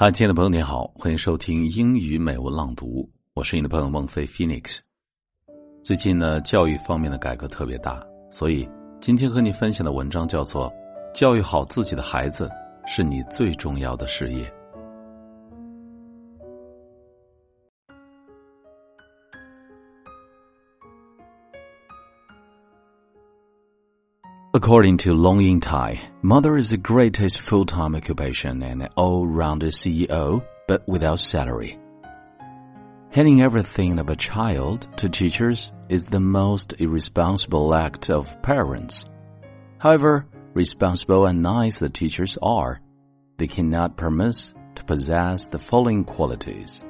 [0.00, 4.78] 嗨，亲爱的朋友，你好，欢迎收听英语美文朗读，我是你的朋友孟非 Phoenix。
[5.82, 8.00] 最近呢，教育方面的改革特别大，
[8.30, 8.64] 所以
[9.00, 10.70] 今天和你分享的文章叫做
[11.12, 12.48] 《教育好自己的孩子
[12.86, 14.44] 是你最重要的事业》。
[24.60, 30.82] According to Long Ying Tai, mother is the greatest full-time occupation and an all-rounder CEO, but
[30.88, 31.78] without salary.
[33.10, 39.04] Handing everything of a child to teachers is the most irresponsible act of parents.
[39.78, 42.80] However, responsible and nice the teachers are,
[43.36, 46.82] they cannot promise to possess the following qualities.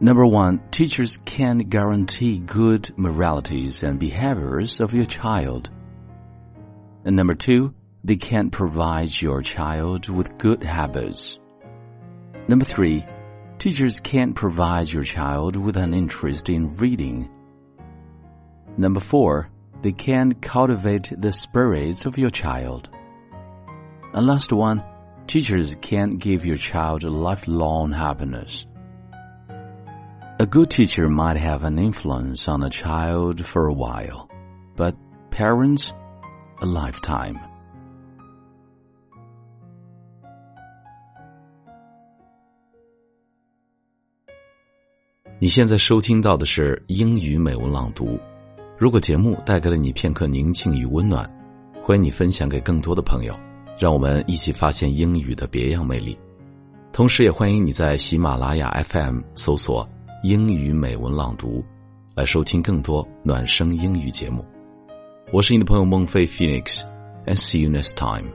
[0.00, 5.68] Number one, teachers can guarantee good moralities and behaviors of your child.
[7.04, 7.74] And number two,
[8.04, 11.38] they can't provide your child with good habits.
[12.48, 13.04] Number three,
[13.58, 17.30] teachers can't provide your child with an interest in reading.
[18.76, 19.50] Number four,
[19.82, 22.88] they can't cultivate the spirits of your child.
[24.12, 24.84] And last one,
[25.26, 28.66] teachers can't give your child lifelong happiness.
[30.38, 34.28] A good teacher might have an influence on a child for a while,
[34.76, 34.96] but
[35.30, 35.94] parents,
[36.62, 37.36] a lifetime.
[45.40, 48.18] 你现在收听到的是英语美文朗读。
[48.78, 51.28] 如果节目带给了你片刻宁静与温暖
[51.82, 53.38] 欢迎你分享给更多的朋友
[53.78, 56.16] 让我们一起发现英语的别样魅力。
[56.92, 59.88] 同时也欢迎你在喜马拉雅 fm 搜索
[60.22, 61.64] 英语美文朗读
[62.14, 64.44] 来收听更多暖声英语节目。
[65.31, 68.31] 我是你的朋友孟非 Phoenix，and see you next time。